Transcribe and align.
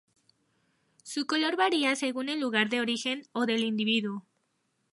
Su 1.03 1.27
color 1.27 1.57
varia 1.57 1.95
según 1.95 2.29
el 2.29 2.39
lugar 2.39 2.69
de 2.69 2.81
origen 2.81 3.21
o 3.33 3.45
del 3.45 3.63
individuo. 3.63 4.25